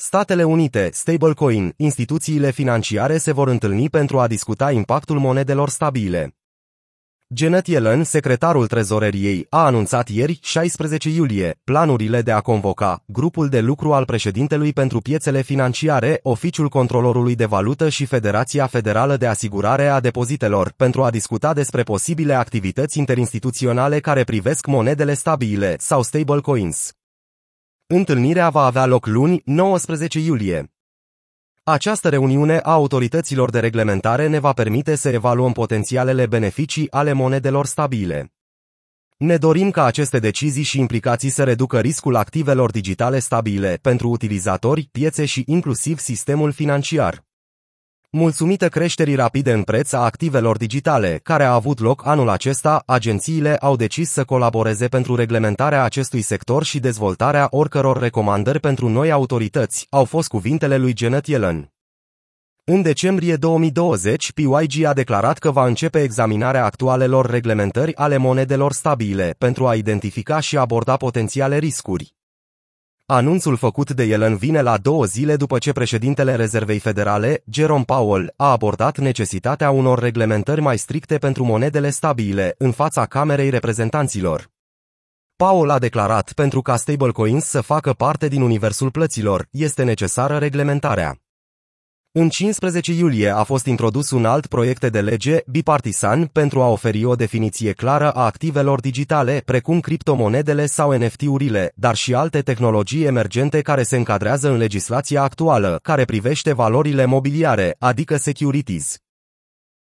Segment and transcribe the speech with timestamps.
[0.00, 6.34] Statele Unite, stablecoin, instituțiile financiare se vor întâlni pentru a discuta impactul monedelor stabile.
[7.34, 13.60] Janet Yellen, secretarul trezoreriei, a anunțat ieri, 16 iulie, planurile de a convoca grupul de
[13.60, 19.86] lucru al președintelui pentru piețele financiare, Oficiul Controlorului de Valută și Federația Federală de Asigurare
[19.86, 26.97] a Depozitelor pentru a discuta despre posibile activități interinstituționale care privesc monedele stabile sau stablecoins.
[27.90, 30.72] Întâlnirea va avea loc luni, 19 iulie.
[31.62, 37.66] Această reuniune a autorităților de reglementare ne va permite să evaluăm potențialele beneficii ale monedelor
[37.66, 38.32] stabile.
[39.16, 44.88] Ne dorim ca aceste decizii și implicații să reducă riscul activelor digitale stabile pentru utilizatori,
[44.92, 47.27] piețe și inclusiv sistemul financiar.
[48.10, 53.56] Mulțumită creșterii rapide în preț a activelor digitale, care a avut loc anul acesta, agențiile
[53.56, 59.86] au decis să colaboreze pentru reglementarea acestui sector și dezvoltarea oricăror recomandări pentru noi autorități,
[59.90, 61.72] au fost cuvintele lui Janet Yellen.
[62.64, 69.34] În decembrie 2020, PYG a declarat că va începe examinarea actualelor reglementări ale monedelor stabile
[69.38, 72.17] pentru a identifica și aborda potențiale riscuri.
[73.10, 78.32] Anunțul făcut de Yellen vine la două zile după ce președintele Rezervei Federale, Jerome Powell,
[78.36, 84.50] a abordat necesitatea unor reglementări mai stricte pentru monedele stabile în fața Camerei Reprezentanților.
[85.36, 91.27] Powell a declarat pentru ca stablecoins să facă parte din universul plăților, este necesară reglementarea.
[92.20, 97.04] În 15 iulie a fost introdus un alt proiect de lege bipartisan pentru a oferi
[97.04, 103.60] o definiție clară a activelor digitale, precum criptomonedele sau NFT-urile, dar și alte tehnologii emergente
[103.60, 108.96] care se încadrează în legislația actuală, care privește valorile mobiliare, adică securities.